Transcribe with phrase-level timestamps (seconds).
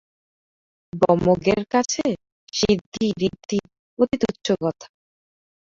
[0.93, 2.05] ব্রহ্মজ্ঞের কাছে
[2.53, 3.59] সিদ্ধি ঋদ্ধি
[3.99, 4.87] অতি তুচ্ছ কথা।